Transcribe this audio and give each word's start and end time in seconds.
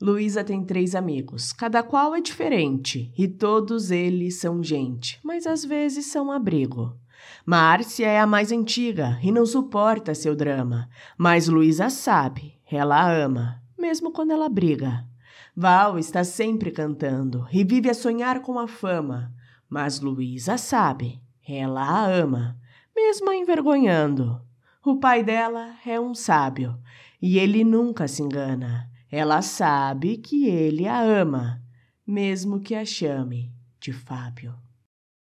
Luísa 0.00 0.42
tem 0.42 0.64
três 0.64 0.94
amigos, 0.94 1.52
cada 1.52 1.82
qual 1.82 2.14
é 2.14 2.20
diferente, 2.20 3.12
e 3.16 3.28
todos 3.28 3.92
eles 3.92 4.40
são 4.40 4.62
gente, 4.62 5.20
mas 5.22 5.46
às 5.46 5.64
vezes 5.64 6.06
são 6.06 6.32
abrigo. 6.32 6.96
Márcia 7.46 8.06
é 8.06 8.18
a 8.18 8.26
mais 8.26 8.50
antiga 8.50 9.18
e 9.22 9.30
não 9.30 9.46
suporta 9.46 10.14
seu 10.14 10.34
drama, 10.34 10.88
mas 11.16 11.46
Luísa 11.46 11.88
sabe, 11.88 12.58
ela 12.70 13.08
ama, 13.08 13.62
mesmo 13.78 14.10
quando 14.10 14.32
ela 14.32 14.48
briga. 14.48 15.06
Val 15.56 15.98
está 15.98 16.24
sempre 16.24 16.72
cantando 16.72 17.46
e 17.52 17.62
vive 17.62 17.88
a 17.88 17.94
sonhar 17.94 18.40
com 18.40 18.58
a 18.58 18.66
fama, 18.66 19.32
mas 19.68 20.00
Luísa 20.00 20.58
sabe, 20.58 21.22
ela 21.46 21.82
a 21.82 22.04
ama, 22.04 22.58
mesmo 22.94 23.30
a 23.30 23.36
envergonhando. 23.36 24.40
O 24.84 24.96
pai 24.96 25.22
dela 25.22 25.76
é 25.86 26.00
um 26.00 26.14
sábio 26.14 26.76
e 27.22 27.38
ele 27.38 27.62
nunca 27.62 28.08
se 28.08 28.22
engana. 28.22 28.90
Ela 29.16 29.42
sabe 29.42 30.16
que 30.16 30.48
ele 30.48 30.88
a 30.88 31.00
ama, 31.00 31.62
mesmo 32.04 32.58
que 32.58 32.74
a 32.74 32.84
chame 32.84 33.54
de 33.78 33.92
Fábio. 33.92 34.58